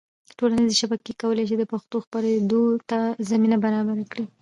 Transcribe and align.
ټولنیزې 0.37 0.75
شبکې 0.81 1.13
کولی 1.21 1.43
سي 1.49 1.55
د 1.57 1.63
پښتو 1.73 1.95
خپرېدو 2.05 2.61
ته 2.89 2.99
زمینه 3.29 3.57
برابره 3.63 4.05
کړي. 4.11 4.25